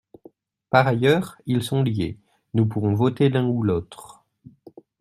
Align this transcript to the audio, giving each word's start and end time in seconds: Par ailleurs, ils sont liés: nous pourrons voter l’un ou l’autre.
Par 0.71 0.87
ailleurs, 0.87 1.37
ils 1.45 1.61
sont 1.61 1.83
liés: 1.83 2.17
nous 2.55 2.65
pourrons 2.65 2.95
voter 2.95 3.29
l’un 3.29 3.45
ou 3.45 3.61
l’autre. 3.61 4.25